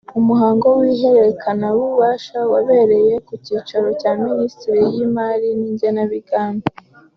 [0.11, 6.67] mu muhango w’ihererekanyabubasha wabereye ku cyicaro cya Ministeri y’Imari n’Igenamigambi